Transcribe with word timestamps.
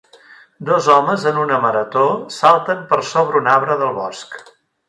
Dos 0.69 0.87
homes 0.93 1.25
en 1.33 1.37
una 1.43 1.59
marató 1.67 2.07
salten 2.39 2.83
per 2.95 3.01
sobre 3.13 3.41
un 3.45 3.55
arbre 3.61 3.81
del 3.83 3.97
bosc 4.03 4.43